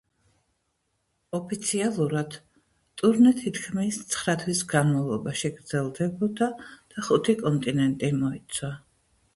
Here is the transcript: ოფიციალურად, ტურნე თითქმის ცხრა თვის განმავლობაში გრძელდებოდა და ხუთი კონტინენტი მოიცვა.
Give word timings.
ოფიციალურად, 1.39 2.37
ტურნე 3.01 3.35
თითქმის 3.43 4.01
ცხრა 4.15 4.35
თვის 4.45 4.63
განმავლობაში 4.73 5.53
გრძელდებოდა 5.61 6.51
და 6.73 7.09
ხუთი 7.11 7.39
კონტინენტი 7.47 8.13
მოიცვა. 8.27 8.75